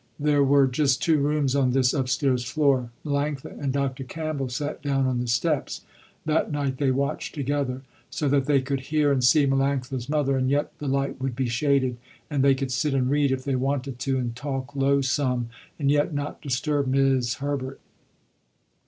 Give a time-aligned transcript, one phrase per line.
[0.19, 2.89] There were just two rooms on this upstairs floor.
[3.05, 4.03] Melanctha and Dr.
[4.03, 5.81] Campbell sat down on the steps,
[6.25, 10.49] that night they watched together, so that they could hear and see Melanctha's mother and
[10.49, 11.97] yet the light would be shaded,
[12.31, 15.91] and they could sit and read, if they wanted to, and talk low some, and
[15.91, 17.79] yet not disturb 'Mis' Herbert.